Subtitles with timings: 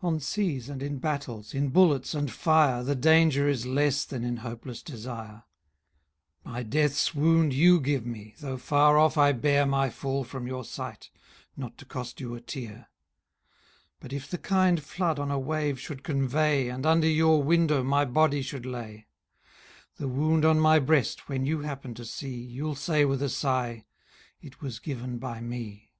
[0.00, 4.36] On seas and in battles, in bullets and fire, The danger is less than in
[4.36, 5.42] hopeless desire;
[6.44, 10.64] My death's wound you give me, though far off I bear My fall from your
[10.64, 11.10] sight
[11.56, 12.86] not to cost you a tear;
[13.98, 18.04] But if the kind flood on a wave should convey, And under your window my
[18.04, 19.08] body should lay,
[19.96, 23.84] The wound on my breast when you happen to see, You'll say with a sigh
[24.40, 25.90] it was given by me.